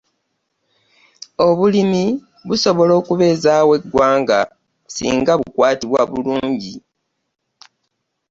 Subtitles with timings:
[1.47, 2.03] Obulimi
[2.47, 4.39] busobola okubeezaawo eggwanga
[4.95, 6.73] singa bukwatibwa bulungi.